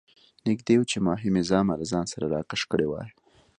[0.47, 3.09] نږدې وو چې ماهي مې زامه له ځان سره راکش کړې وای.